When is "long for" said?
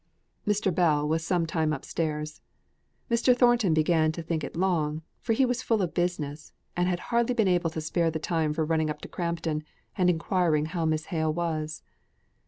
4.55-5.33